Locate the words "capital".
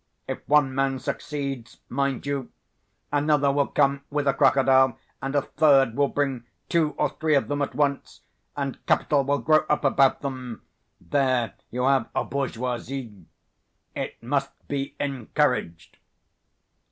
8.87-9.23